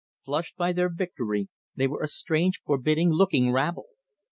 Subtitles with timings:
[0.25, 3.85] Flushed by their victory, they were a strange, forbidding looking rabble.